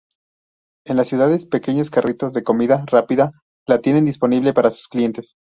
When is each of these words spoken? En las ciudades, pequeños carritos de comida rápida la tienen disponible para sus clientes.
En 0.83 0.97
las 0.97 1.09
ciudades, 1.09 1.45
pequeños 1.45 1.91
carritos 1.91 2.33
de 2.33 2.41
comida 2.43 2.83
rápida 2.87 3.33
la 3.67 3.81
tienen 3.81 4.03
disponible 4.05 4.51
para 4.51 4.71
sus 4.71 4.87
clientes. 4.87 5.35